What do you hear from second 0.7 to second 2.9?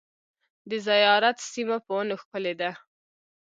زیارت سیمه په ونو ښکلې ده.